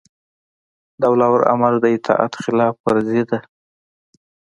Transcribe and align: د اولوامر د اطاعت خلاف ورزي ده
د 0.99 1.01
اولوامر 1.11 1.73
د 1.83 1.85
اطاعت 1.95 2.33
خلاف 2.43 2.75
ورزي 2.85 3.21
ده 3.29 3.39